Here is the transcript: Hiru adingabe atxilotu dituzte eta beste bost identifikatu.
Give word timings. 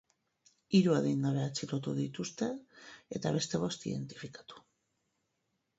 Hiru 0.77 0.95
adingabe 0.99 1.43
atxilotu 1.49 1.93
dituzte 1.99 2.49
eta 3.19 3.35
beste 3.39 3.61
bost 3.67 3.87
identifikatu. 3.93 4.69